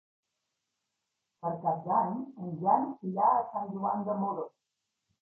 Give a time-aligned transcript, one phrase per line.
[1.43, 2.17] Per Cap d'Any
[2.47, 4.53] en Jan irà a Sant Joan de Moró.